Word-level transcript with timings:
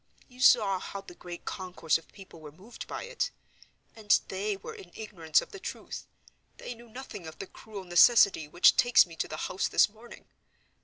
You 0.27 0.41
saw 0.41 0.79
how 0.79 1.01
the 1.01 1.13
great 1.13 1.45
concourse 1.45 1.99
of 1.99 2.11
people 2.11 2.39
were 2.41 2.51
moved 2.51 2.87
by 2.87 3.03
it—and 3.03 4.19
they 4.29 4.57
were 4.57 4.73
in 4.73 4.91
ignorance 4.95 5.41
of 5.41 5.51
the 5.51 5.59
truth; 5.59 6.07
they 6.57 6.73
knew 6.73 6.89
nothing 6.89 7.27
of 7.27 7.37
the 7.37 7.45
cruel 7.45 7.83
necessity 7.83 8.47
which 8.47 8.75
takes 8.75 9.05
me 9.05 9.15
to 9.17 9.27
the 9.27 9.37
house 9.37 9.67
this 9.67 9.89
morning. 9.89 10.25